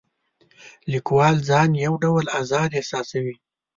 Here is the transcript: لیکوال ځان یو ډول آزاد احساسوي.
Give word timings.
لیکوال 0.91 1.35
ځان 1.49 1.69
یو 1.85 1.93
ډول 2.03 2.25
آزاد 2.41 2.69
احساسوي. 2.79 3.35